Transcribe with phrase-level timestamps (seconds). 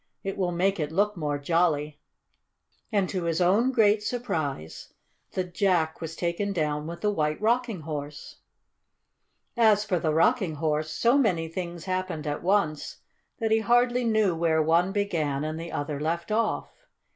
[0.23, 1.99] It will make it look more jolly."
[2.91, 4.91] And to his own great surprise
[5.33, 8.37] the Jack was taken down with the White Rocking Horse.
[9.55, 12.97] As for the Rocking Horse, so many things happened at once
[13.37, 16.71] that he hardly knew where one began and the other left off.